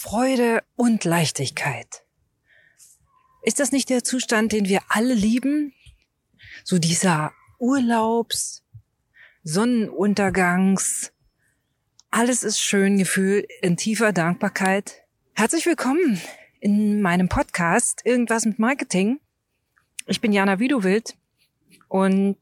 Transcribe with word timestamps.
Freude 0.00 0.62
und 0.76 1.02
Leichtigkeit. 1.02 2.04
Ist 3.42 3.58
das 3.58 3.72
nicht 3.72 3.90
der 3.90 4.04
Zustand, 4.04 4.52
den 4.52 4.68
wir 4.68 4.82
alle 4.88 5.12
lieben? 5.12 5.74
So 6.62 6.78
dieser 6.78 7.32
Urlaubs, 7.58 8.62
Sonnenuntergangs, 9.42 11.12
alles 12.12 12.44
ist 12.44 12.60
schön 12.60 12.96
Gefühl 12.98 13.44
in 13.60 13.76
tiefer 13.76 14.12
Dankbarkeit. 14.12 15.02
Herzlich 15.34 15.66
willkommen 15.66 16.20
in 16.60 17.02
meinem 17.02 17.28
Podcast 17.28 18.02
Irgendwas 18.04 18.44
mit 18.44 18.60
Marketing. 18.60 19.18
Ich 20.06 20.20
bin 20.20 20.32
Jana 20.32 20.60
Widowild 20.60 21.16
und 21.88 22.36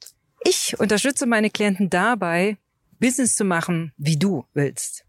ich 0.45 0.79
unterstütze 0.79 1.25
meine 1.25 1.49
Klienten 1.49 1.89
dabei, 1.89 2.59
Business 3.01 3.35
zu 3.35 3.45
machen, 3.45 3.95
wie 3.97 4.19
du 4.19 4.45
willst. 4.53 5.06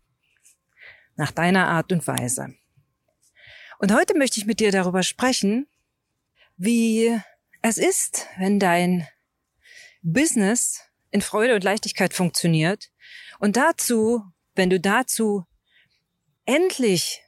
Nach 1.18 1.31
deiner 1.31 1.68
Art 1.68 1.91
und 1.91 2.07
Weise. 2.07 2.55
Und 3.79 3.93
heute 3.93 4.17
möchte 4.17 4.39
ich 4.39 4.45
mit 4.45 4.59
dir 4.59 4.71
darüber 4.71 5.03
sprechen, 5.03 5.67
wie 6.55 7.20
es 7.62 7.77
ist, 7.77 8.27
wenn 8.38 8.59
dein 8.59 9.08
Business 10.02 10.81
in 11.11 11.22
Freude 11.22 11.55
und 11.55 11.63
Leichtigkeit 11.63 12.13
funktioniert 12.13 12.91
und 13.39 13.58
dazu, 13.58 14.23
wenn 14.55 14.70
du 14.70 14.80
dazu 14.80 15.45
endlich 16.45 17.23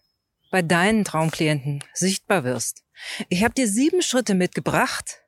bei 0.51 0.61
deinen 0.61 1.03
Traumklienten 1.03 1.83
sichtbar 1.93 2.43
wirst. 2.43 2.83
Ich 3.29 3.43
habe 3.43 3.53
dir 3.53 3.67
sieben 3.67 4.01
Schritte 4.01 4.33
mitgebracht, 4.33 5.23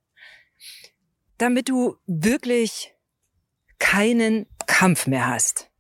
damit 1.38 1.70
du 1.70 1.98
wirklich 2.06 2.94
keinen 3.80 4.48
Kampf 4.68 5.08
mehr 5.08 5.28
hast. 5.28 5.71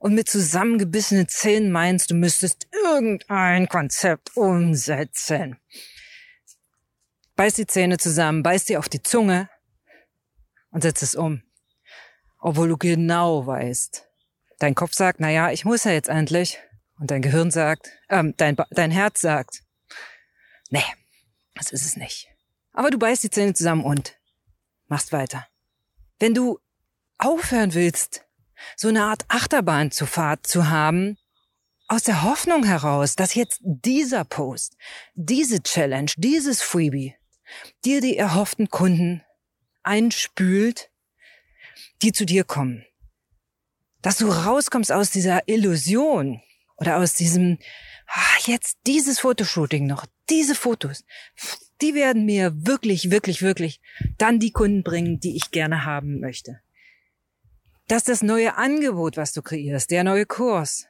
Und 0.00 0.14
mit 0.14 0.30
zusammengebissenen 0.30 1.28
Zähnen 1.28 1.70
meinst, 1.70 2.10
du 2.10 2.14
müsstest 2.14 2.66
irgendein 2.72 3.68
Konzept 3.68 4.34
umsetzen. 4.34 5.60
Beiß 7.36 7.52
die 7.54 7.66
Zähne 7.66 7.98
zusammen, 7.98 8.42
beiß 8.42 8.64
dir 8.64 8.78
auf 8.78 8.88
die 8.88 9.02
Zunge 9.02 9.50
und 10.70 10.80
setz 10.80 11.02
es 11.02 11.14
um. 11.14 11.42
Obwohl 12.38 12.68
du 12.68 12.78
genau 12.78 13.46
weißt. 13.46 14.08
Dein 14.58 14.74
Kopf 14.74 14.94
sagt, 14.94 15.20
na 15.20 15.30
ja, 15.30 15.50
ich 15.50 15.66
muss 15.66 15.84
ja 15.84 15.92
jetzt 15.92 16.08
endlich. 16.08 16.58
Und 16.98 17.10
dein 17.10 17.20
Gehirn 17.20 17.50
sagt, 17.50 17.90
ähm, 18.08 18.32
dein, 18.38 18.56
dein 18.70 18.90
Herz 18.90 19.20
sagt, 19.20 19.62
nee, 20.70 20.82
das 21.54 21.72
ist 21.72 21.84
es 21.84 21.96
nicht. 21.96 22.26
Aber 22.72 22.90
du 22.90 22.98
beißt 22.98 23.22
die 23.22 23.30
Zähne 23.30 23.52
zusammen 23.52 23.84
und 23.84 24.18
machst 24.86 25.12
weiter. 25.12 25.46
Wenn 26.18 26.32
du 26.32 26.58
aufhören 27.18 27.74
willst, 27.74 28.24
so 28.76 28.88
eine 28.88 29.04
Art 29.04 29.24
Achterbahn 29.28 29.90
zu 29.90 30.06
Fahrt 30.06 30.46
zu 30.46 30.68
haben, 30.68 31.16
aus 31.88 32.04
der 32.04 32.22
Hoffnung 32.22 32.64
heraus, 32.64 33.16
dass 33.16 33.34
jetzt 33.34 33.58
dieser 33.62 34.24
Post, 34.24 34.76
diese 35.14 35.60
Challenge, 35.60 36.10
dieses 36.16 36.62
Freebie 36.62 37.16
dir 37.84 38.00
die 38.00 38.16
erhofften 38.16 38.68
Kunden 38.68 39.22
einspült, 39.82 40.90
die 42.02 42.12
zu 42.12 42.24
dir 42.24 42.44
kommen. 42.44 42.84
Dass 44.02 44.18
du 44.18 44.28
rauskommst 44.28 44.92
aus 44.92 45.10
dieser 45.10 45.48
Illusion 45.48 46.40
oder 46.76 46.98
aus 46.98 47.14
diesem, 47.14 47.58
ach, 48.06 48.46
jetzt 48.46 48.78
dieses 48.86 49.18
Fotoshooting 49.18 49.86
noch, 49.86 50.06
diese 50.30 50.54
Fotos, 50.54 51.04
die 51.80 51.94
werden 51.94 52.24
mir 52.24 52.52
wirklich, 52.54 53.10
wirklich, 53.10 53.42
wirklich 53.42 53.80
dann 54.16 54.38
die 54.38 54.52
Kunden 54.52 54.82
bringen, 54.82 55.18
die 55.18 55.36
ich 55.36 55.50
gerne 55.50 55.84
haben 55.84 56.20
möchte. 56.20 56.60
Dass 57.90 58.04
das 58.04 58.22
neue 58.22 58.56
Angebot, 58.56 59.16
was 59.16 59.32
du 59.32 59.42
kreierst, 59.42 59.90
der 59.90 60.04
neue 60.04 60.24
Kurs, 60.24 60.86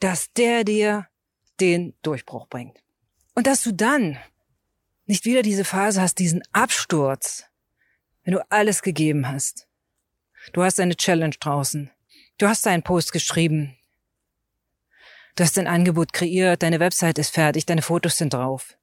dass 0.00 0.30
der 0.34 0.64
dir 0.64 1.08
den 1.60 1.94
Durchbruch 2.02 2.46
bringt. 2.46 2.76
Und 3.34 3.46
dass 3.46 3.62
du 3.62 3.72
dann 3.72 4.18
nicht 5.06 5.24
wieder 5.24 5.40
diese 5.40 5.64
Phase 5.64 5.98
hast, 5.98 6.18
diesen 6.18 6.42
Absturz, 6.52 7.46
wenn 8.22 8.34
du 8.34 8.50
alles 8.50 8.82
gegeben 8.82 9.28
hast. 9.28 9.66
Du 10.52 10.62
hast 10.62 10.78
eine 10.78 10.94
Challenge 10.94 11.36
draußen. 11.40 11.90
Du 12.36 12.48
hast 12.48 12.66
deinen 12.66 12.82
Post 12.82 13.12
geschrieben. 13.12 13.78
Du 15.36 15.44
hast 15.44 15.56
dein 15.56 15.66
Angebot 15.66 16.12
kreiert, 16.12 16.62
deine 16.62 16.80
Website 16.80 17.16
ist 17.16 17.30
fertig, 17.30 17.64
deine 17.64 17.80
Fotos 17.80 18.18
sind 18.18 18.34
drauf. 18.34 18.76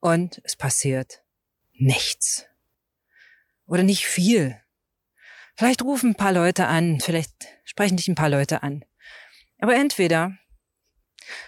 Und 0.00 0.42
es 0.44 0.54
passiert 0.54 1.22
nichts. 1.72 2.44
Oder 3.64 3.84
nicht 3.84 4.04
viel. 4.04 4.60
Vielleicht 5.58 5.82
rufen 5.82 6.10
ein 6.10 6.14
paar 6.14 6.30
Leute 6.30 6.68
an, 6.68 7.00
vielleicht 7.00 7.32
sprechen 7.64 7.96
dich 7.96 8.06
ein 8.06 8.14
paar 8.14 8.28
Leute 8.28 8.62
an. 8.62 8.84
Aber 9.58 9.74
entweder 9.74 10.38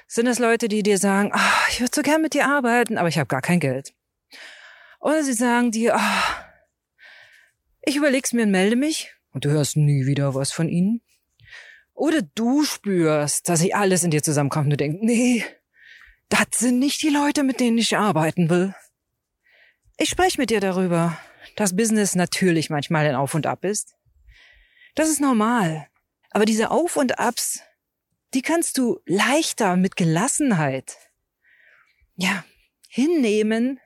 sind 0.09 0.27
es 0.27 0.41
Leute, 0.41 0.67
die 0.67 0.83
dir 0.83 0.99
sagen, 0.99 1.31
oh, 1.33 1.69
ich 1.71 1.81
würde 1.81 1.93
so 1.95 2.03
gern 2.03 2.21
mit 2.21 2.35
dir 2.35 2.49
arbeiten, 2.49 2.99
aber 2.99 3.07
ich 3.07 3.19
habe 3.19 3.29
gar 3.29 3.41
kein 3.41 3.61
Geld. 3.61 3.95
Oder 4.99 5.23
sie 5.23 5.33
sagen 5.33 5.71
dir, 5.71 5.95
oh, 5.97 7.01
ich 7.83 7.95
überleg's 7.95 8.33
mir 8.33 8.43
und 8.43 8.51
melde 8.51 8.75
mich 8.75 9.15
und 9.33 9.45
du 9.45 9.51
hörst 9.51 9.77
nie 9.77 10.07
wieder 10.07 10.35
was 10.35 10.51
von 10.51 10.69
ihnen. 10.69 11.03
Oder 11.95 12.21
du 12.21 12.65
spürst, 12.65 13.49
dass 13.49 13.61
sich 13.61 13.77
alles 13.77 14.03
in 14.03 14.11
dir 14.11 14.25
zusammenkommt 14.25 14.65
und 14.65 14.71
du 14.71 14.77
denkst, 14.77 14.99
nee, 15.03 15.45
das 16.29 16.59
sind 16.59 16.81
nicht 16.81 17.01
die 17.03 17.11
Leute, 17.11 17.45
mit 17.45 17.61
denen 17.61 17.79
ich 17.79 17.97
arbeiten 17.97 18.51
will. 18.51 18.75
Ich 19.99 20.11
spreche 20.11 20.41
mit 20.41 20.51
dir 20.51 20.59
darüber, 20.59 21.17
dass 21.55 21.77
Business 21.77 22.17
natürlich 22.17 22.71
manchmal 22.71 23.07
ein 23.07 23.15
Auf 23.15 23.35
und 23.37 23.47
Ab 23.47 23.65
ist. 23.65 23.95
Das 24.95 25.09
ist 25.09 25.21
normal. 25.21 25.87
Aber 26.31 26.45
diese 26.45 26.71
Auf 26.71 26.97
und 26.97 27.19
Abs, 27.19 27.61
die 28.35 28.43
kannst 28.43 28.79
du 28.79 29.01
leichter 29.07 29.77
mit 29.77 29.97
Gelassenheit, 29.97 30.97
ja, 32.15 32.45
hinnehmen 32.89 33.81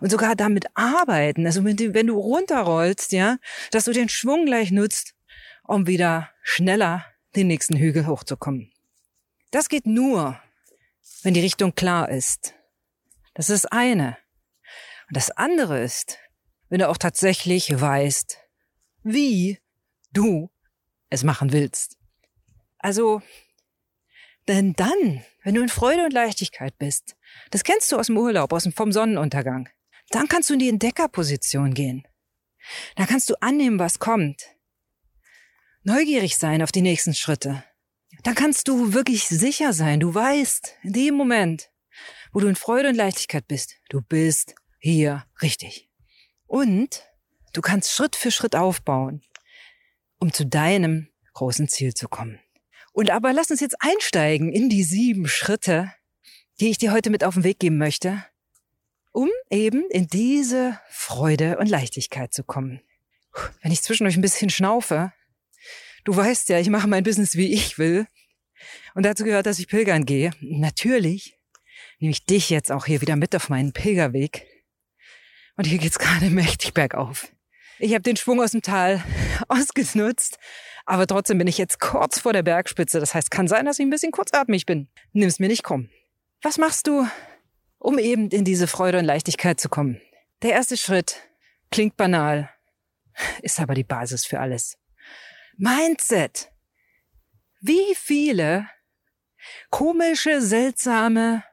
und 0.00 0.10
sogar 0.10 0.36
damit 0.36 0.66
arbeiten. 0.74 1.46
Also 1.46 1.64
wenn 1.64 2.06
du, 2.06 2.14
runterrollst, 2.14 3.12
ja, 3.12 3.38
dass 3.70 3.84
du 3.84 3.92
den 3.92 4.08
Schwung 4.08 4.46
gleich 4.46 4.70
nutzt, 4.70 5.14
um 5.64 5.86
wieder 5.86 6.30
schneller 6.42 7.04
den 7.36 7.46
nächsten 7.46 7.76
Hügel 7.76 8.06
hochzukommen. 8.06 8.72
Das 9.50 9.68
geht 9.68 9.86
nur, 9.86 10.40
wenn 11.22 11.34
die 11.34 11.40
Richtung 11.40 11.74
klar 11.74 12.08
ist. 12.08 12.54
Das 13.34 13.50
ist 13.50 13.72
eine. 13.72 14.16
Und 15.08 15.16
das 15.16 15.30
andere 15.30 15.82
ist, 15.82 16.18
wenn 16.68 16.80
du 16.80 16.88
auch 16.88 16.98
tatsächlich 16.98 17.80
weißt, 17.80 18.38
wie 19.02 19.58
du 20.12 20.50
es 21.08 21.24
machen 21.24 21.52
willst. 21.52 21.96
Also, 22.78 23.22
denn 24.48 24.72
dann, 24.74 25.24
wenn 25.42 25.54
du 25.54 25.62
in 25.62 25.68
Freude 25.68 26.04
und 26.04 26.12
Leichtigkeit 26.12 26.76
bist, 26.78 27.16
das 27.50 27.64
kennst 27.64 27.90
du 27.92 27.98
aus 27.98 28.06
dem 28.06 28.18
Urlaub, 28.18 28.52
aus 28.52 28.64
dem, 28.64 28.72
vom 28.72 28.92
Sonnenuntergang, 28.92 29.68
dann 30.10 30.28
kannst 30.28 30.50
du 30.50 30.54
in 30.54 30.60
die 30.60 30.68
Entdeckerposition 30.68 31.74
gehen. 31.74 32.06
Da 32.96 33.06
kannst 33.06 33.30
du 33.30 33.40
annehmen, 33.40 33.78
was 33.78 33.98
kommt 33.98 34.56
neugierig 35.82 36.36
sein 36.36 36.62
auf 36.62 36.72
die 36.72 36.82
nächsten 36.82 37.14
Schritte. 37.14 37.64
Dann 38.22 38.34
kannst 38.34 38.68
du 38.68 38.92
wirklich 38.92 39.28
sicher 39.28 39.72
sein. 39.72 40.00
Du 40.00 40.14
weißt, 40.14 40.76
in 40.82 40.92
dem 40.92 41.14
Moment, 41.14 41.70
wo 42.32 42.40
du 42.40 42.48
in 42.48 42.56
Freude 42.56 42.88
und 42.88 42.96
Leichtigkeit 42.96 43.46
bist, 43.48 43.76
du 43.88 44.02
bist 44.02 44.54
hier 44.78 45.24
richtig. 45.40 45.88
Und 46.46 47.02
du 47.52 47.60
kannst 47.60 47.92
Schritt 47.92 48.16
für 48.16 48.30
Schritt 48.30 48.56
aufbauen, 48.56 49.22
um 50.20 50.32
zu 50.32 50.46
deinem 50.46 51.08
großen 51.34 51.68
Ziel 51.68 51.94
zu 51.94 52.08
kommen. 52.08 52.38
Und 52.92 53.10
aber 53.10 53.32
lass 53.32 53.50
uns 53.50 53.60
jetzt 53.60 53.76
einsteigen 53.80 54.52
in 54.52 54.68
die 54.68 54.84
sieben 54.84 55.26
Schritte, 55.26 55.92
die 56.60 56.70
ich 56.70 56.78
dir 56.78 56.92
heute 56.92 57.10
mit 57.10 57.24
auf 57.24 57.34
den 57.34 57.44
Weg 57.44 57.58
geben 57.58 57.78
möchte, 57.78 58.24
um 59.10 59.28
eben 59.50 59.82
in 59.90 60.06
diese 60.06 60.78
Freude 60.88 61.58
und 61.58 61.68
Leichtigkeit 61.68 62.32
zu 62.32 62.44
kommen. 62.44 62.80
Wenn 63.62 63.72
ich 63.72 63.82
zwischendurch 63.82 64.16
ein 64.16 64.22
bisschen 64.22 64.50
schnaufe, 64.50 65.12
Du 66.04 66.16
weißt 66.16 66.48
ja, 66.48 66.58
ich 66.58 66.70
mache 66.70 66.88
mein 66.88 67.04
Business, 67.04 67.36
wie 67.36 67.52
ich 67.52 67.78
will. 67.78 68.06
Und 68.94 69.04
dazu 69.04 69.24
gehört, 69.24 69.46
dass 69.46 69.58
ich 69.58 69.68
pilgern 69.68 70.06
gehe. 70.06 70.30
Natürlich 70.40 71.38
nehme 71.98 72.12
ich 72.12 72.24
dich 72.24 72.50
jetzt 72.50 72.72
auch 72.72 72.86
hier 72.86 73.00
wieder 73.00 73.16
mit 73.16 73.36
auf 73.36 73.48
meinen 73.48 73.72
Pilgerweg. 73.72 74.46
Und 75.56 75.66
hier 75.66 75.78
geht's 75.78 75.98
gerade 75.98 76.30
mächtig 76.30 76.74
bergauf. 76.74 77.30
Ich 77.82 77.94
habe 77.94 78.02
den 78.02 78.16
Schwung 78.16 78.42
aus 78.42 78.50
dem 78.50 78.60
Tal 78.60 79.02
ausgenutzt, 79.48 80.38
aber 80.84 81.06
trotzdem 81.06 81.38
bin 81.38 81.46
ich 81.46 81.56
jetzt 81.56 81.80
kurz 81.80 82.20
vor 82.20 82.34
der 82.34 82.42
Bergspitze. 82.42 83.00
Das 83.00 83.14
heißt, 83.14 83.30
kann 83.30 83.48
sein, 83.48 83.64
dass 83.64 83.78
ich 83.78 83.86
ein 83.86 83.90
bisschen 83.90 84.12
kurzatmig 84.12 84.66
bin. 84.66 84.88
Nimm's 85.14 85.38
mir 85.38 85.48
nicht 85.48 85.62
krumm. 85.62 85.88
Was 86.42 86.58
machst 86.58 86.86
du, 86.86 87.06
um 87.78 87.98
eben 87.98 88.28
in 88.28 88.44
diese 88.44 88.66
Freude 88.66 88.98
und 88.98 89.06
Leichtigkeit 89.06 89.58
zu 89.58 89.70
kommen? 89.70 89.98
Der 90.42 90.52
erste 90.52 90.76
Schritt 90.76 91.22
klingt 91.70 91.96
banal, 91.96 92.50
ist 93.42 93.58
aber 93.58 93.72
die 93.72 93.84
Basis 93.84 94.26
für 94.26 94.40
alles. 94.40 94.76
Mindset. 95.56 96.52
Wie 97.62 97.94
viele 97.94 98.68
komische, 99.70 100.42
seltsame 100.42 101.44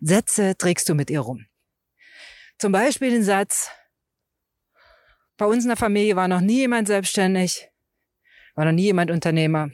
Sätze 0.00 0.56
trägst 0.56 0.88
du 0.88 0.94
mit 0.94 1.10
ihr 1.10 1.20
rum? 1.20 1.46
Zum 2.58 2.70
Beispiel 2.70 3.10
den 3.10 3.24
Satz, 3.24 3.70
bei 5.38 5.46
uns 5.46 5.64
in 5.64 5.68
der 5.68 5.76
Familie 5.76 6.16
war 6.16 6.28
noch 6.28 6.40
nie 6.40 6.58
jemand 6.58 6.88
selbstständig, 6.88 7.70
war 8.54 8.66
noch 8.66 8.72
nie 8.72 8.82
jemand 8.82 9.10
Unternehmer. 9.10 9.70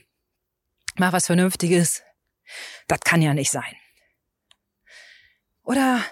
Mach 0.96 1.12
was 1.12 1.26
Vernünftiges. 1.26 2.02
Das 2.86 3.00
kann 3.00 3.22
ja 3.22 3.34
nicht 3.34 3.50
sein. 3.50 3.74
Oder 5.64 6.04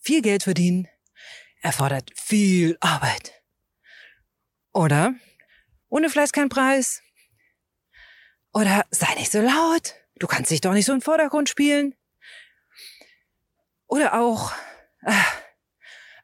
viel 0.00 0.20
Geld 0.20 0.42
verdienen 0.42 0.88
erfordert 1.60 2.10
viel 2.14 2.76
Arbeit. 2.80 3.32
Oder 4.72 5.14
ohne 5.88 6.10
Fleiß 6.10 6.32
kein 6.32 6.48
Preis. 6.48 7.02
Oder 8.52 8.84
sei 8.90 9.14
nicht 9.14 9.30
so 9.30 9.40
laut. 9.40 9.94
Du 10.18 10.26
kannst 10.26 10.50
dich 10.50 10.60
doch 10.60 10.72
nicht 10.72 10.86
so 10.86 10.92
im 10.92 11.00
Vordergrund 11.00 11.48
spielen. 11.48 11.94
Oder 13.86 14.20
auch, 14.20 14.52
äh, 15.02 15.12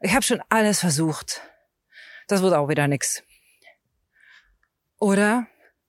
ich 0.01 0.13
habe 0.13 0.23
schon 0.23 0.43
alles 0.49 0.81
versucht. 0.81 1.41
Das 2.29 2.43
wird 2.43 2.55
auch 2.55 2.69
wieder 2.69 2.89
nix. 2.89 3.23
Oder 4.99 5.47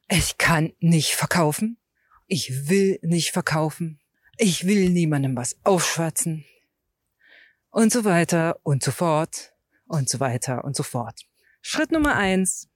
ich 0.08 0.38
kann 0.38 0.74
nicht 0.80 1.16
verkaufen. 1.16 1.78
Ich 2.28 2.70
will 2.70 3.00
nicht 3.02 3.32
verkaufen. 3.32 4.00
Ich 4.38 4.66
will 4.66 4.90
niemandem 4.90 5.36
was 5.36 5.58
aufschwatzen. 5.64 6.46
Und 7.70 7.92
so 7.92 8.04
weiter 8.04 8.60
und 8.64 8.84
so 8.84 8.92
fort 8.92 9.54
und 9.88 10.10
so 10.10 10.20
weiter 10.20 10.64
und 10.64 10.76
so 10.76 10.84
fort. 10.84 11.22
Schritt 11.62 11.92
Nummer 11.92 12.16
eins, 12.16 12.70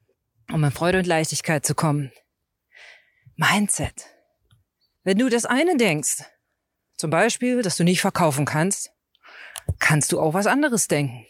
um 0.51 0.63
in 0.63 0.71
Freude 0.71 0.99
und 0.99 1.07
Leichtigkeit 1.07 1.65
zu 1.65 1.75
kommen. 1.75 2.11
Mindset. 3.35 4.05
Wenn 5.03 5.17
du 5.17 5.29
das 5.29 5.45
eine 5.45 5.77
denkst, 5.77 6.23
zum 6.97 7.09
Beispiel, 7.09 7.61
dass 7.61 7.77
du 7.77 7.83
nicht 7.83 8.01
verkaufen 8.01 8.45
kannst, 8.45 8.91
kannst 9.79 10.11
du 10.11 10.19
auch 10.19 10.33
was 10.33 10.47
anderes 10.47 10.87
denken. 10.87 11.25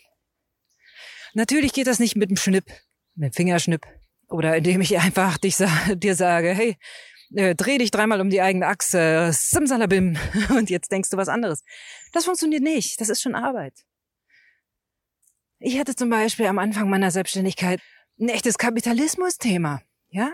Natürlich 1.34 1.74
geht 1.74 1.88
das 1.88 2.00
nicht 2.00 2.16
mit 2.16 2.30
dem 2.30 2.38
Schnipp, 2.38 2.66
mit 3.16 3.34
dem 3.34 3.34
Fingerschnipp 3.34 3.86
oder 4.30 4.58
indem 4.58 4.82
ich 4.82 4.98
einfach 4.98 5.38
dich, 5.38 5.58
dir 5.96 6.16
sage, 6.16 6.54
hey, 6.54 6.78
äh, 7.36 7.56
dreh 7.56 7.78
dich 7.78 7.92
dreimal 7.92 8.22
um 8.22 8.30
die 8.30 8.42
eigene 8.42 8.68
Achse, 8.68 9.32
simsalabim, 9.34 10.18
und 10.50 10.70
jetzt 10.70 10.92
denkst 10.92 11.10
du 11.10 11.18
was 11.18 11.30
anderes. 11.30 11.64
Das 12.14 12.26
funktioniert 12.26 12.64
nicht. 12.64 13.00
Das 13.00 13.10
ist 13.10 13.22
schon 13.22 13.36
Arbeit. 13.36 13.74
Ich 15.60 15.78
hatte 15.78 15.96
zum 15.96 16.10
Beispiel 16.10 16.46
am 16.46 16.58
Anfang 16.58 16.90
meiner 16.90 17.12
Selbstständigkeit 17.12 17.82
ein 18.20 18.30
echtes 18.30 18.58
Kapitalismus-Thema. 18.58 19.82
Ja? 20.10 20.32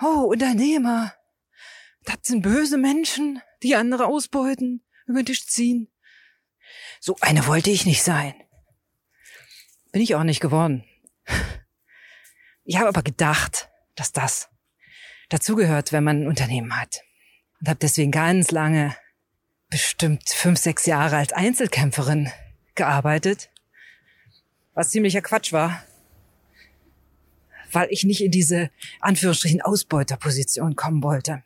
Oh, 0.00 0.28
Unternehmer. 0.30 1.14
Das 2.04 2.18
sind 2.22 2.42
böse 2.42 2.78
Menschen, 2.78 3.42
die 3.62 3.76
andere 3.76 4.06
ausbeuten, 4.06 4.84
über 5.06 5.20
den 5.20 5.26
Tisch 5.26 5.46
ziehen. 5.46 5.92
So 7.00 7.16
eine 7.20 7.46
wollte 7.46 7.70
ich 7.70 7.84
nicht 7.84 8.02
sein. 8.02 8.34
Bin 9.92 10.02
ich 10.02 10.14
auch 10.14 10.24
nicht 10.24 10.40
geworden. 10.40 10.84
Ich 12.64 12.76
habe 12.76 12.88
aber 12.88 13.02
gedacht, 13.02 13.68
dass 13.96 14.12
das 14.12 14.48
dazugehört, 15.28 15.92
wenn 15.92 16.04
man 16.04 16.22
ein 16.22 16.28
Unternehmen 16.28 16.78
hat. 16.78 17.00
Und 17.58 17.68
habe 17.68 17.80
deswegen 17.80 18.12
ganz 18.12 18.52
lange, 18.52 18.94
bestimmt 19.70 20.28
fünf, 20.28 20.58
sechs 20.58 20.86
Jahre 20.86 21.16
als 21.16 21.32
Einzelkämpferin 21.32 22.30
gearbeitet, 22.74 23.50
was 24.74 24.90
ziemlicher 24.90 25.22
Quatsch 25.22 25.52
war, 25.52 25.82
weil 27.72 27.88
ich 27.90 28.04
nicht 28.04 28.22
in 28.22 28.30
diese 28.30 28.70
Anführungsstrichen 29.00 29.62
Ausbeuterposition 29.62 30.76
kommen 30.76 31.02
wollte. 31.02 31.42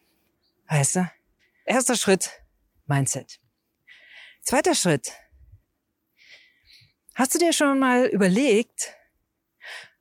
Weißt 0.68 0.96
du? 0.96 1.10
Erster 1.64 1.96
Schritt, 1.96 2.42
Mindset. 2.86 3.40
Zweiter 4.42 4.74
Schritt. 4.74 5.12
Hast 7.14 7.34
du 7.34 7.38
dir 7.38 7.52
schon 7.52 7.78
mal 7.78 8.06
überlegt, 8.06 8.94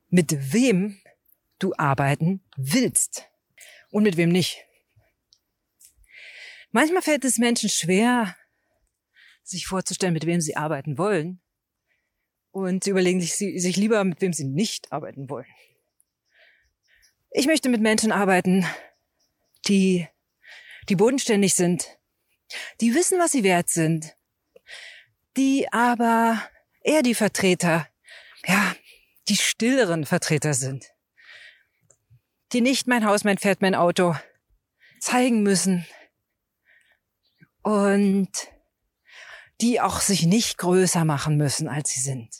mit 0.08 0.52
wem 0.52 1.00
du 1.58 1.72
arbeiten 1.76 2.42
willst? 2.56 3.28
und 3.94 4.02
mit 4.02 4.16
wem 4.16 4.30
nicht. 4.30 4.66
Manchmal 6.72 7.00
fällt 7.00 7.24
es 7.24 7.38
Menschen 7.38 7.68
schwer, 7.68 8.36
sich 9.44 9.68
vorzustellen, 9.68 10.12
mit 10.12 10.26
wem 10.26 10.40
sie 10.40 10.56
arbeiten 10.56 10.98
wollen. 10.98 11.40
Und 12.50 12.82
sie 12.82 12.90
überlegen 12.90 13.20
sich, 13.20 13.34
sich 13.34 13.76
lieber, 13.76 14.02
mit 14.02 14.20
wem 14.20 14.32
sie 14.32 14.46
nicht 14.46 14.90
arbeiten 14.90 15.30
wollen. 15.30 15.46
Ich 17.30 17.46
möchte 17.46 17.68
mit 17.68 17.80
Menschen 17.80 18.10
arbeiten, 18.10 18.66
die, 19.68 20.08
die 20.88 20.96
bodenständig 20.96 21.54
sind, 21.54 21.86
die 22.80 22.96
wissen, 22.96 23.20
was 23.20 23.30
sie 23.30 23.44
wert 23.44 23.68
sind, 23.68 24.16
die 25.36 25.72
aber 25.72 26.42
eher 26.84 27.02
die 27.02 27.14
Vertreter, 27.14 27.88
ja, 28.46 28.76
die 29.28 29.36
stilleren 29.36 30.06
Vertreter 30.06 30.54
sind 30.54 30.94
die 32.54 32.60
nicht 32.60 32.86
mein 32.86 33.04
Haus, 33.04 33.24
mein 33.24 33.36
Pferd, 33.36 33.60
mein 33.60 33.74
Auto 33.74 34.14
zeigen 35.00 35.42
müssen 35.42 35.84
und 37.62 38.30
die 39.60 39.80
auch 39.80 40.00
sich 40.00 40.24
nicht 40.24 40.58
größer 40.58 41.04
machen 41.04 41.36
müssen, 41.36 41.68
als 41.68 41.90
sie 41.90 42.00
sind, 42.00 42.34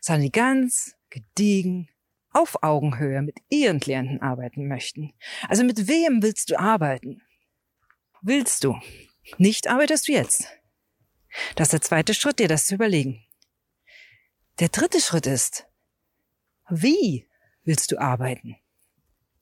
sondern 0.00 0.22
die 0.22 0.32
ganz 0.32 0.94
gediegen 1.08 1.88
auf 2.30 2.62
Augenhöhe 2.62 3.22
mit 3.22 3.38
ihren 3.48 3.80
Klienten 3.80 4.20
arbeiten 4.22 4.68
möchten. 4.68 5.12
Also 5.48 5.64
mit 5.64 5.88
wem 5.88 6.22
willst 6.22 6.50
du 6.50 6.58
arbeiten? 6.58 7.22
Willst 8.22 8.64
du? 8.64 8.78
Nicht 9.38 9.68
arbeitest 9.68 10.08
du 10.08 10.12
jetzt. 10.12 10.46
Das 11.56 11.68
ist 11.68 11.72
der 11.72 11.80
zweite 11.80 12.14
Schritt, 12.14 12.38
dir 12.38 12.48
das 12.48 12.66
zu 12.66 12.74
überlegen. 12.74 13.24
Der 14.58 14.68
dritte 14.68 15.00
Schritt 15.00 15.26
ist, 15.26 15.66
wie 16.68 17.28
willst 17.64 17.90
du 17.90 17.98
arbeiten? 17.98 18.56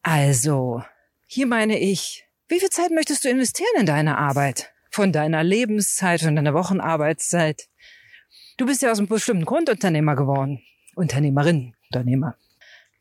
Also, 0.02 0.82
hier 1.26 1.46
meine 1.46 1.78
ich, 1.78 2.24
wie 2.48 2.60
viel 2.60 2.70
Zeit 2.70 2.90
möchtest 2.90 3.24
du 3.24 3.28
investieren 3.28 3.80
in 3.80 3.86
deine 3.86 4.18
Arbeit? 4.18 4.72
Von 4.90 5.12
deiner 5.12 5.44
Lebenszeit, 5.44 6.20
von 6.20 6.34
deiner 6.34 6.54
Wochenarbeitszeit? 6.54 7.68
Du 8.56 8.66
bist 8.66 8.82
ja 8.82 8.90
aus 8.90 8.98
einem 8.98 9.08
bestimmten 9.08 9.44
Grund 9.44 9.68
Unternehmer 9.68 10.16
geworden. 10.16 10.62
Unternehmerin, 10.94 11.74
Unternehmer. 11.92 12.36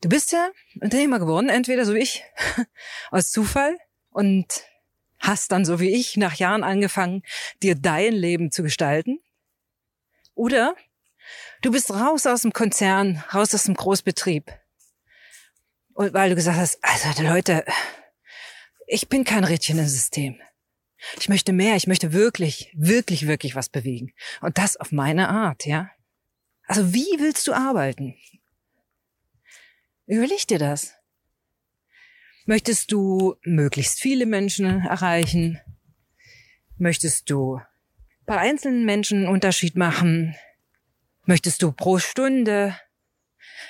Du 0.01 0.09
bist 0.09 0.31
ja 0.31 0.49
Unternehmer 0.81 1.19
geworden, 1.19 1.49
entweder 1.49 1.85
so 1.85 1.93
wie 1.93 1.99
ich, 1.99 2.23
aus 3.11 3.31
Zufall 3.31 3.77
und 4.09 4.63
hast 5.19 5.51
dann 5.51 5.65
so 5.65 5.79
wie 5.79 5.89
ich 5.89 6.17
nach 6.17 6.35
Jahren 6.35 6.63
angefangen, 6.63 7.23
dir 7.61 7.75
dein 7.75 8.13
Leben 8.13 8.51
zu 8.51 8.63
gestalten. 8.63 9.19
Oder 10.35 10.75
du 11.61 11.71
bist 11.71 11.91
raus 11.91 12.25
aus 12.25 12.41
dem 12.41 12.53
Konzern, 12.53 13.23
raus 13.33 13.53
aus 13.53 13.63
dem 13.63 13.75
Großbetrieb 13.75 14.51
und 15.93 16.13
weil 16.13 16.29
du 16.29 16.35
gesagt 16.35 16.57
hast, 16.57 16.79
also 16.81 17.23
Leute, 17.23 17.65
ich 18.87 19.09
bin 19.09 19.23
kein 19.23 19.43
Rädchen 19.43 19.79
im 19.79 19.87
System. 19.87 20.39
Ich 21.19 21.29
möchte 21.29 21.53
mehr, 21.53 21.75
ich 21.75 21.87
möchte 21.87 22.13
wirklich, 22.13 22.71
wirklich, 22.73 23.27
wirklich 23.27 23.55
was 23.55 23.69
bewegen. 23.69 24.13
Und 24.41 24.57
das 24.57 24.77
auf 24.77 24.91
meine 24.91 25.29
Art, 25.29 25.65
ja. 25.65 25.89
Also 26.67 26.93
wie 26.93 27.19
willst 27.19 27.47
du 27.47 27.53
arbeiten? 27.53 28.15
Überleg 30.05 30.47
dir 30.47 30.59
das. 30.59 30.93
Möchtest 32.45 32.91
du 32.91 33.35
möglichst 33.43 33.99
viele 33.99 34.25
Menschen 34.25 34.85
erreichen? 34.85 35.59
Möchtest 36.77 37.29
du 37.29 37.61
bei 38.25 38.37
einzelnen 38.37 38.85
Menschen 38.85 39.19
einen 39.19 39.33
Unterschied 39.33 39.75
machen? 39.75 40.35
Möchtest 41.29 41.61
du 41.61 41.71
pro 41.71 41.99
Stunde 41.99 42.75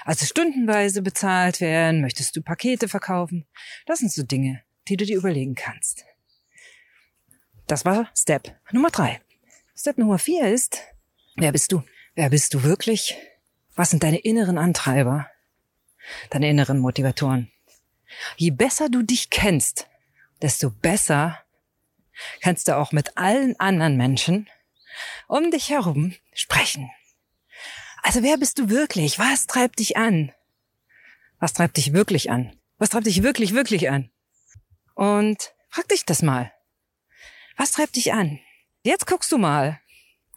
also 0.06 0.26
stundenweise 0.26 1.02
bezahlt 1.02 1.60
werden? 1.60 2.00
Möchtest 2.00 2.34
du 2.38 2.42
Pakete 2.42 2.88
verkaufen? 2.88 3.46
Das 3.86 4.00
sind 4.00 4.14
so 4.14 4.24
Dinge, 4.24 4.64
die 4.88 4.96
du 4.96 5.06
dir 5.06 5.18
überlegen 5.18 5.56
kannst. 5.56 6.06
Das 7.68 7.84
war 7.84 8.10
Step 8.16 8.58
Nummer 8.72 8.92
drei. 8.92 9.20
Step 9.76 9.98
Nummer 9.98 10.20
vier 10.20 10.48
ist, 10.48 10.84
wer 11.36 11.52
bist 11.52 11.74
du? 11.74 11.84
Wer 12.16 12.30
bist 12.30 12.54
du 12.54 12.64
wirklich? 12.64 13.18
Was 13.76 13.90
sind 13.90 14.04
deine 14.04 14.20
inneren 14.20 14.58
Antreiber? 14.58 15.30
Deine 16.30 16.50
inneren 16.50 16.80
Motivatoren? 16.80 17.52
Je 18.38 18.52
besser 18.52 18.88
du 18.88 19.02
dich 19.04 19.32
kennst, 19.32 19.90
desto 20.42 20.70
besser 20.72 21.44
kannst 22.40 22.70
du 22.70 22.78
auch 22.78 22.94
mit 22.94 23.18
allen 23.18 23.60
anderen 23.60 23.98
Menschen 23.98 24.50
um 25.28 25.52
dich 25.52 25.70
herum 25.70 26.16
sprechen. 26.32 26.90
Also 28.04 28.24
wer 28.24 28.38
bist 28.38 28.60
du 28.60 28.70
wirklich? 28.70 29.20
Was 29.20 29.48
treibt 29.48 29.80
dich 29.80 29.98
an? 29.98 30.32
Was 31.40 31.54
treibt 31.54 31.78
dich 31.78 31.94
wirklich 31.94 32.30
an? 32.30 32.54
Was 32.78 32.90
treibt 32.90 33.08
dich 33.08 33.24
wirklich, 33.24 33.54
wirklich 33.54 33.90
an? 33.90 34.10
Und 34.96 35.54
frag 35.70 35.88
dich 35.90 36.06
das 36.06 36.22
mal. 36.22 36.52
Was 37.58 37.72
treibt 37.72 37.96
dich 37.96 38.14
an? 38.14 38.40
Jetzt 38.84 39.08
guckst 39.08 39.32
du 39.32 39.38
mal, 39.38 39.80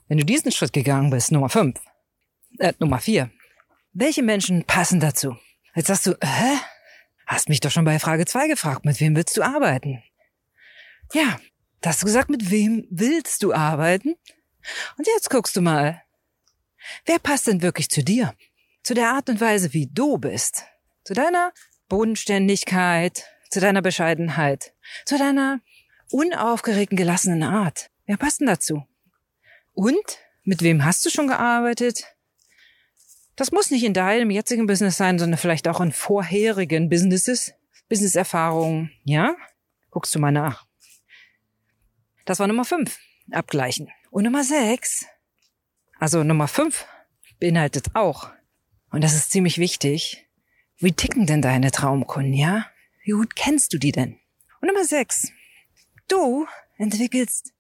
wenn 0.08 0.18
du 0.18 0.24
diesen 0.24 0.52
Schritt 0.52 0.72
gegangen 0.72 1.10
bist, 1.10 1.32
Nummer 1.32 1.48
fünf, 1.48 1.80
äh, 2.58 2.72
Nummer 2.78 2.98
vier. 2.98 3.30
Welche 3.92 4.22
Menschen 4.22 4.64
passen 4.64 5.00
dazu? 5.00 5.36
Jetzt 5.74 5.86
sagst 5.86 6.06
du, 6.06 6.16
hä? 6.22 6.58
Hast 7.26 7.48
mich 7.48 7.60
doch 7.60 7.70
schon 7.70 7.84
bei 7.84 7.98
Frage 7.98 8.26
zwei 8.26 8.48
gefragt, 8.48 8.84
mit 8.84 9.00
wem 9.00 9.16
willst 9.16 9.36
du 9.36 9.42
arbeiten? 9.42 10.02
Ja, 11.12 11.38
da 11.80 11.90
hast 11.90 12.02
du 12.02 12.06
gesagt, 12.06 12.30
mit 12.30 12.50
wem 12.50 12.86
willst 12.90 13.42
du 13.42 13.52
arbeiten? 13.52 14.16
Und 14.98 15.06
jetzt 15.06 15.30
guckst 15.30 15.56
du 15.56 15.60
mal, 15.60 16.02
Wer 17.04 17.18
passt 17.18 17.46
denn 17.46 17.62
wirklich 17.62 17.88
zu 17.88 18.02
dir? 18.02 18.34
Zu 18.82 18.94
der 18.94 19.10
Art 19.10 19.28
und 19.28 19.40
Weise, 19.40 19.72
wie 19.72 19.86
du 19.86 20.18
bist? 20.18 20.64
Zu 21.04 21.14
deiner 21.14 21.52
Bodenständigkeit, 21.88 23.24
zu 23.50 23.60
deiner 23.60 23.82
Bescheidenheit, 23.82 24.74
zu 25.04 25.18
deiner 25.18 25.60
unaufgeregten, 26.10 26.96
gelassenen 26.96 27.42
Art. 27.42 27.90
Wer 28.06 28.16
passt 28.16 28.40
denn 28.40 28.46
dazu? 28.46 28.86
Und 29.74 30.18
mit 30.42 30.62
wem 30.62 30.84
hast 30.84 31.04
du 31.04 31.10
schon 31.10 31.28
gearbeitet? 31.28 32.04
Das 33.36 33.52
muss 33.52 33.70
nicht 33.70 33.84
in 33.84 33.94
deinem 33.94 34.30
jetzigen 34.30 34.66
Business 34.66 34.96
sein, 34.96 35.18
sondern 35.18 35.38
vielleicht 35.38 35.68
auch 35.68 35.80
in 35.80 35.92
vorherigen 35.92 36.88
Businesses, 36.88 37.54
Businesserfahrungen, 37.88 38.90
ja? 39.04 39.36
Guckst 39.90 40.14
du 40.14 40.18
mal 40.18 40.32
nach. 40.32 40.66
Das 42.24 42.38
war 42.38 42.46
Nummer 42.46 42.64
fünf. 42.64 42.98
Abgleichen. 43.30 43.88
Und 44.10 44.24
Nummer 44.24 44.44
sechs, 44.44 45.06
also 46.02 46.24
Nummer 46.24 46.48
fünf 46.48 46.84
beinhaltet 47.38 47.94
auch, 47.94 48.28
und 48.90 49.04
das 49.04 49.14
ist 49.14 49.30
ziemlich 49.30 49.58
wichtig, 49.58 50.26
wie 50.78 50.90
ticken 50.90 51.26
denn 51.26 51.42
deine 51.42 51.70
Traumkunden, 51.70 52.32
ja? 52.32 52.66
Wie 53.04 53.12
gut 53.12 53.36
kennst 53.36 53.72
du 53.72 53.78
die 53.78 53.92
denn? 53.92 54.18
Und 54.60 54.66
Nummer 54.66 54.84
sechs, 54.84 55.30
du 56.08 56.48
entwickelst 56.76 57.52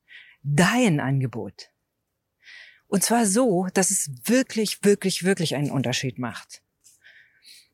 dein 0.42 0.98
Angebot. 0.98 1.70
Und 2.88 3.04
zwar 3.04 3.26
so, 3.26 3.68
dass 3.74 3.92
es 3.92 4.10
wirklich, 4.24 4.82
wirklich, 4.82 5.22
wirklich 5.22 5.54
einen 5.54 5.70
Unterschied 5.70 6.18
macht. 6.18 6.62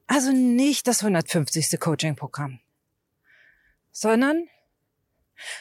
Also 0.06 0.32
nicht 0.32 0.86
das 0.86 1.00
150. 1.00 1.80
Coaching-Programm, 1.80 2.60
sondern 3.90 4.46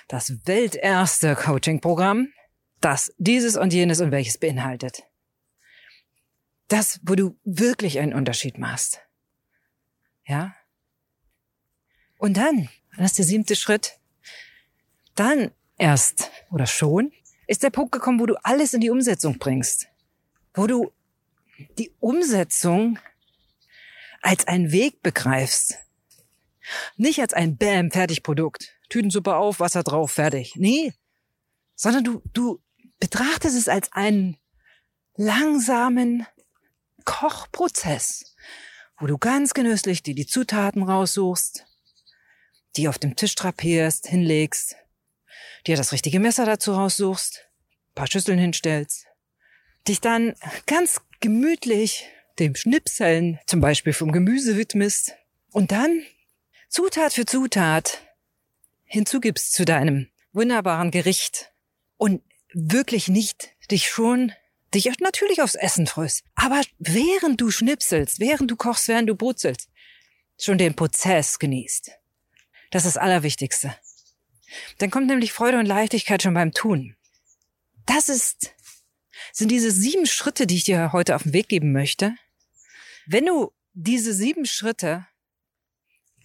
das 0.10 0.46
welterste 0.46 1.38
Coaching-Programm, 1.38 2.34
das 2.82 3.14
dieses 3.18 3.58
und 3.58 3.74
jenes 3.74 4.02
und 4.02 4.12
welches 4.12 4.38
beinhaltet. 4.38 5.04
Das, 6.68 7.00
wo 7.04 7.16
du 7.16 7.38
wirklich 7.44 8.00
einen 8.00 8.14
Unterschied 8.14 8.58
machst. 8.58 9.02
Ja? 10.26 10.56
Und 12.18 12.38
dann, 12.38 12.70
das 12.98 13.12
ist 13.12 13.18
der 13.20 13.26
siebte 13.26 13.56
Schritt, 13.56 14.00
dann 15.16 15.52
erst 15.78 16.32
oder 16.52 16.68
schon 16.68 17.12
ist 17.48 17.64
der 17.64 17.70
Punkt 17.70 17.92
gekommen, 17.92 18.20
wo 18.20 18.26
du 18.26 18.36
alles 18.44 18.74
in 18.74 18.82
die 18.82 18.90
Umsetzung 18.90 19.40
bringst. 19.40 19.88
Wo 20.54 20.68
du 20.68 20.92
die 21.78 21.92
Umsetzung 22.00 23.00
als 24.22 24.48
einen 24.48 24.72
Weg 24.72 25.02
begreifst. 25.02 25.78
Nicht 26.98 27.22
als 27.22 27.34
ein 27.34 27.56
Bäm, 27.58 27.92
fertig 27.92 28.24
Produkt. 28.24 28.76
Tütensuppe 28.90 29.36
auf, 29.36 29.60
Wasser 29.60 29.84
drauf, 29.84 30.12
fertig. 30.12 30.56
Nee. 30.56 30.94
Sondern 31.76 32.04
du, 32.04 32.22
du 32.34 32.62
betrachtest 33.00 33.58
es 33.58 33.68
als 33.68 33.92
einen 33.94 34.38
langsamen 35.16 36.26
Kochprozess, 37.06 38.36
wo 39.00 39.08
du 39.08 39.18
ganz 39.18 39.54
genüsslich 39.54 40.04
dir 40.04 40.16
die 40.16 40.28
Zutaten 40.28 40.84
raussuchst, 40.84 41.66
die 42.76 42.88
auf 42.88 42.98
dem 42.98 43.16
Tisch 43.16 43.36
drapierst, 43.36 44.08
hinlegst, 44.08 44.76
dir 45.66 45.78
das 45.78 45.92
richtige 45.92 46.20
Messer 46.20 46.46
dazu 46.46 46.74
raussuchst, 46.74 47.48
paar 47.96 48.08
Schüsseln 48.08 48.40
hinstellst, 48.40 49.06
dich 49.88 50.02
dann 50.02 50.36
ganz 50.66 51.02
gemütlich 51.20 52.06
dem 52.40 52.56
Schnipseln 52.56 53.40
zum 53.48 53.62
Beispiel 53.62 53.94
vom 53.94 54.12
Gemüse 54.12 54.58
widmest 54.58 55.14
und 55.52 55.72
dann 55.72 56.04
Zutat 56.70 57.14
für 57.14 57.26
Zutat 57.26 58.02
hinzugibst 58.84 59.54
zu 59.54 59.66
deinem 59.66 60.10
wunderbaren 60.34 60.92
Gericht. 60.92 61.52
Und 61.98 62.22
wirklich 62.58 63.08
nicht 63.08 63.50
dich 63.70 63.88
schon 63.88 64.34
dich 64.74 64.90
natürlich 65.00 65.42
aufs 65.42 65.56
Essen 65.56 65.88
freust, 65.88 66.24
aber 66.36 66.62
während 66.80 67.40
du 67.40 67.52
schnipselst, 67.52 68.20
während 68.20 68.52
du 68.52 68.56
kochst, 68.56 68.88
während 68.88 69.08
du 69.08 69.16
brutzelst, 69.16 69.70
schon 70.40 70.58
den 70.58 70.76
Prozess 70.76 71.40
genießt. 71.40 71.92
Das 72.72 72.86
ist 72.86 72.96
das 72.96 73.02
Allerwichtigste. 73.02 73.76
Dann 74.80 74.92
kommt 74.92 75.08
nämlich 75.08 75.32
Freude 75.32 75.60
und 75.60 75.66
Leichtigkeit 75.66 76.22
schon 76.22 76.34
beim 76.34 76.52
Tun. 76.52 76.96
Das 77.86 78.10
ist, 78.10 78.54
sind 79.32 79.50
diese 79.50 79.72
sieben 79.72 80.06
Schritte, 80.06 80.48
die 80.48 80.56
ich 80.56 80.64
dir 80.66 80.92
heute 80.92 81.16
auf 81.16 81.24
den 81.24 81.34
Weg 81.34 81.48
geben 81.48 81.72
möchte. 81.72 82.16
Wenn 83.06 83.26
du 83.26 83.54
diese 83.74 84.14
sieben 84.14 84.46
Schritte 84.46 85.08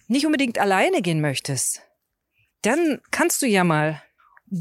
nicht 0.07 0.25
unbedingt 0.25 0.57
alleine 0.57 1.01
gehen 1.01 1.21
möchtest, 1.21 1.81
dann 2.61 3.01
kannst 3.11 3.41
du 3.41 3.45
ja 3.45 3.63
mal 3.63 4.01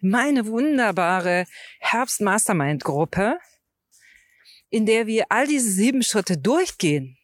meine 0.00 0.46
wunderbare 0.46 1.44
Herbst-Mastermind-Gruppe, 1.80 3.38
in 4.70 4.86
der 4.86 5.06
wir 5.06 5.26
all 5.28 5.46
diese 5.46 5.70
sieben 5.70 6.02
Schritte 6.02 6.38
durchgehen. 6.38 7.18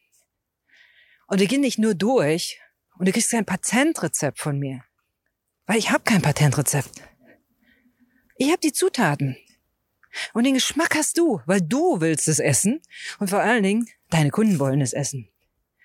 Und 1.27 1.41
wir 1.41 1.47
gehen 1.47 1.63
nicht 1.63 1.79
nur 1.79 1.95
durch 1.95 2.61
und 2.99 3.09
du 3.09 3.13
kriegst 3.13 3.31
kein 3.31 3.47
Patentrezept 3.47 4.39
von 4.39 4.59
mir. 4.59 4.85
Weil 5.67 5.79
ich 5.79 5.91
habe 5.91 6.05
kein 6.05 6.23
Patentrezept. 6.23 7.03
Ich 8.37 8.49
habe 8.49 8.59
die 8.59 8.73
Zutaten. 8.73 9.37
Und 10.33 10.45
den 10.45 10.55
Geschmack 10.55 10.95
hast 10.95 11.19
du, 11.19 11.41
weil 11.47 11.61
du 11.61 12.01
willst 12.01 12.29
es 12.29 12.39
essen. 12.39 12.81
Und 13.19 13.31
vor 13.31 13.41
allen 13.41 13.63
Dingen, 13.63 13.89
deine 14.11 14.31
Kunden 14.31 14.59
wollen 14.59 14.81
es 14.81 14.93
essen. 14.93 15.29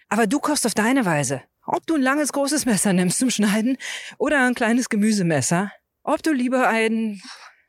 Aber 0.10 0.27
du 0.27 0.39
kochst 0.39 0.65
auf 0.65 0.74
deine 0.74 1.06
Weise. 1.06 1.42
Ob 1.65 1.88
du 1.88 1.96
ein 1.96 2.01
langes, 2.01 2.34
großes 2.34 2.65
Messer 2.65 2.94
nimmst 2.94 3.20
zum 3.20 3.30
Schneiden 3.30 3.77
oder 4.18 4.46
ein 4.46 4.53
kleines 4.53 4.89
Gemüsemesser. 4.89 5.72
Ob 6.03 6.22
du 6.22 6.34
lieber 6.34 6.68
ein 6.68 7.22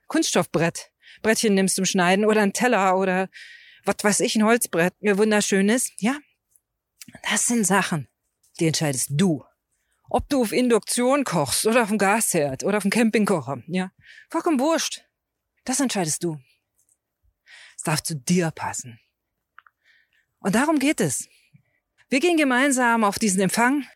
Kunststoffbrett, 0.08 0.90
Brettchen 1.22 1.54
nimmst 1.54 1.76
zum 1.76 1.84
Schneiden 1.84 2.24
oder 2.24 2.42
ein 2.42 2.52
Teller 2.52 2.98
oder 2.98 3.28
was 3.84 3.96
weiß 4.02 4.20
ich, 4.20 4.34
ein 4.34 4.44
Holzbrett, 4.44 4.94
ihr 5.00 5.18
wunderschönes. 5.18 5.90
Ja, 5.98 6.18
das 7.30 7.46
sind 7.46 7.66
Sachen, 7.66 8.08
die 8.58 8.66
entscheidest 8.66 9.08
du. 9.10 9.44
Ob 10.10 10.28
du 10.28 10.42
auf 10.42 10.52
Induktion 10.52 11.24
kochst 11.24 11.66
oder 11.66 11.82
auf 11.82 11.88
dem 11.88 11.98
Gasherd 11.98 12.64
oder 12.64 12.78
auf 12.78 12.82
dem 12.82 12.90
Campingkocher, 12.90 13.62
ja, 13.66 13.90
vollkommen 14.28 14.60
wurscht. 14.60 15.04
Das 15.64 15.80
entscheidest 15.80 16.22
du. 16.24 16.38
Darf 17.84 18.02
zu 18.02 18.16
dir 18.16 18.50
passen. 18.50 18.98
Und 20.40 20.54
darum 20.54 20.78
geht 20.78 21.00
es. 21.00 21.28
Wir 22.08 22.20
gehen 22.20 22.36
gemeinsam 22.36 23.04
auf 23.04 23.18
diesen 23.18 23.40
Empfang 23.40 23.86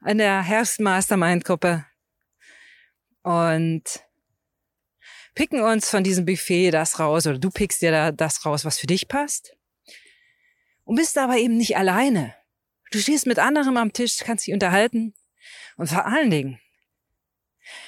an 0.00 0.18
der 0.18 0.42
Herbst 0.42 0.80
Mastermind 0.80 1.44
Gruppe 1.44 1.86
und 3.22 3.82
picken 5.34 5.62
uns 5.62 5.88
von 5.88 6.04
diesem 6.04 6.24
Buffet 6.24 6.70
das 6.70 6.98
raus 6.98 7.26
oder 7.26 7.38
du 7.38 7.50
pickst 7.50 7.82
dir 7.82 7.90
da 7.90 8.12
das 8.12 8.44
raus, 8.44 8.64
was 8.64 8.78
für 8.78 8.86
dich 8.86 9.08
passt. 9.08 9.56
Und 10.84 10.96
bist 10.96 11.16
aber 11.18 11.36
eben 11.36 11.56
nicht 11.56 11.76
alleine. 11.76 12.34
Du 12.90 12.98
stehst 12.98 13.26
mit 13.26 13.38
anderem 13.38 13.76
am 13.76 13.92
Tisch, 13.92 14.18
kannst 14.18 14.46
dich 14.46 14.54
unterhalten. 14.54 15.14
Und 15.76 15.88
vor 15.88 16.04
allen 16.04 16.30
Dingen, 16.30 16.60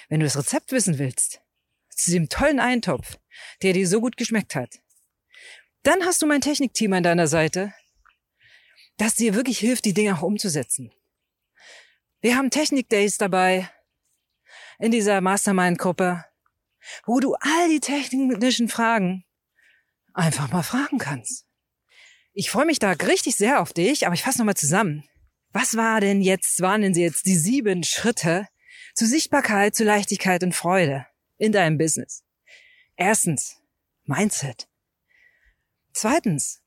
wenn 0.08 0.20
du 0.20 0.26
das 0.26 0.36
Rezept 0.36 0.72
wissen 0.72 0.98
willst, 0.98 1.42
zu 1.90 2.10
diesem 2.10 2.28
tollen 2.28 2.60
Eintopf, 2.60 3.18
der 3.62 3.72
dir 3.72 3.86
so 3.86 4.00
gut 4.00 4.16
geschmeckt 4.16 4.54
hat, 4.54 4.80
dann 5.86 6.04
hast 6.04 6.22
du 6.22 6.26
mein 6.26 6.40
Technikteam 6.40 6.92
an 6.92 7.02
deiner 7.02 7.26
Seite, 7.26 7.72
das 8.96 9.14
dir 9.14 9.34
wirklich 9.34 9.58
hilft, 9.58 9.84
die 9.84 9.94
Dinge 9.94 10.16
auch 10.16 10.22
umzusetzen. 10.22 10.92
Wir 12.20 12.36
haben 12.36 12.50
Technik-Days 12.50 13.18
dabei 13.18 13.70
in 14.78 14.90
dieser 14.90 15.20
Mastermind-Gruppe 15.20 16.24
wo 17.06 17.20
du 17.20 17.34
all 17.34 17.68
die 17.68 17.80
technischen 17.80 18.68
Fragen 18.68 19.24
einfach 20.12 20.50
mal 20.50 20.62
fragen 20.62 20.98
kannst. 20.98 21.46
Ich 22.32 22.50
freue 22.50 22.66
mich 22.66 22.78
da 22.78 22.92
richtig 22.92 23.36
sehr 23.36 23.60
auf 23.60 23.72
dich, 23.72 24.06
aber 24.06 24.14
ich 24.14 24.22
fasse 24.22 24.38
nochmal 24.38 24.56
zusammen. 24.56 25.04
Was 25.52 25.76
war 25.76 26.00
denn 26.00 26.20
jetzt, 26.20 26.60
waren 26.60 26.82
denn 26.82 26.94
jetzt 26.94 27.26
die 27.26 27.36
sieben 27.36 27.84
Schritte 27.84 28.48
zu 28.94 29.06
Sichtbarkeit, 29.06 29.74
zu 29.74 29.84
Leichtigkeit 29.84 30.42
und 30.42 30.54
Freude 30.54 31.06
in 31.36 31.52
deinem 31.52 31.78
Business? 31.78 32.24
Erstens, 32.96 33.60
Mindset. 34.04 34.68
Zweitens, 35.94 36.60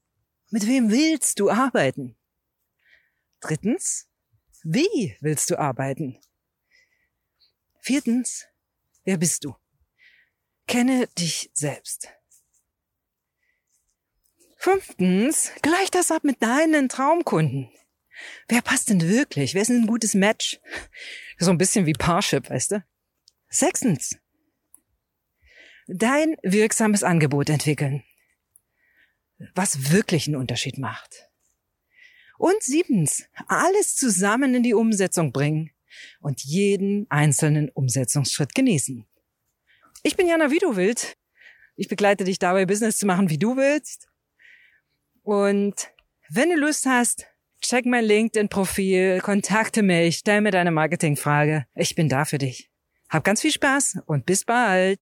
mit 0.52 0.66
wem 0.68 0.90
willst 0.90 1.40
du 1.40 1.50
arbeiten? 1.50 2.16
Drittens, 3.42 4.08
wie 4.64 5.18
willst 5.20 5.52
du 5.52 5.60
arbeiten? 5.60 6.18
Viertens, 7.82 8.46
wer 9.04 9.18
bist 9.18 9.44
du? 9.44 9.56
Kenne 10.66 11.08
dich 11.18 11.52
selbst. 11.54 12.08
Fünftens, 14.58 15.52
gleich 15.62 15.92
das 15.92 16.10
ab 16.10 16.24
mit 16.24 16.42
deinen 16.42 16.88
Traumkunden. 16.88 17.70
Wer 18.48 18.62
passt 18.62 18.90
denn 18.90 19.02
wirklich? 19.02 19.54
Wer 19.54 19.62
ist 19.62 19.68
denn 19.68 19.82
ein 19.82 19.88
gutes 19.88 20.14
Match? 20.14 20.60
So 21.38 21.52
ein 21.52 21.58
bisschen 21.58 21.86
wie 21.86 21.94
Parship, 21.94 22.50
weißt 22.50 22.72
du? 22.72 22.84
Sechstens, 23.50 24.18
dein 25.88 26.36
wirksames 26.44 27.04
Angebot 27.04 27.50
entwickeln, 27.50 28.04
was 29.56 29.92
wirklich 29.92 30.28
einen 30.28 30.36
Unterschied 30.36 30.78
macht. 30.78 31.28
Und 32.38 32.62
siebtens, 32.62 33.26
alles 33.48 33.96
zusammen 33.96 34.54
in 34.54 34.64
die 34.64 34.74
Umsetzung 34.74 35.32
bringen 35.32 35.72
und 36.22 36.42
jeden 36.44 37.10
einzelnen 37.10 37.70
Umsetzungsschritt 37.70 38.54
genießen. 38.54 39.06
Ich 40.04 40.16
bin 40.16 40.28
Jana, 40.28 40.52
wie 40.52 40.60
du 40.60 40.76
willst. 40.76 41.18
Ich 41.76 41.88
begleite 41.88 42.24
dich 42.24 42.40
dabei, 42.40 42.66
Business 42.66 42.98
zu 42.98 43.06
machen, 43.06 43.30
wie 43.30 43.38
du 43.38 43.58
willst. 43.58 44.08
Und 45.24 45.90
wenn 46.30 46.50
du 46.50 46.56
Lust 46.56 46.86
hast, 46.86 47.28
check 47.62 47.86
mein 47.86 48.06
LinkedIn-Profil, 48.06 49.20
kontakte 49.22 49.84
mich, 49.84 50.18
stell 50.18 50.42
mir 50.42 50.52
deine 50.52 50.72
Marketingfrage. 50.72 51.66
Ich 51.76 51.96
bin 51.96 52.10
da 52.10 52.26
für 52.26 52.38
dich. 52.38 52.70
Hab 53.10 53.24
ganz 53.24 53.42
viel 53.42 53.52
Spaß 53.52 54.00
und 54.06 54.26
bis 54.26 54.46
bald. 54.46 55.00